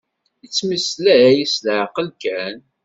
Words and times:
Yettmeslay 0.41 1.35
s 1.53 1.55
leɛqel 1.65 2.07
kan. 2.21 2.57